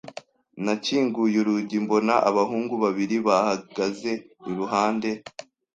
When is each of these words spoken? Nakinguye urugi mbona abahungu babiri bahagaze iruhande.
Nakinguye 0.63 1.35
urugi 1.41 1.77
mbona 1.83 2.13
abahungu 2.29 2.73
babiri 2.83 3.15
bahagaze 3.27 4.11
iruhande. 4.49 5.09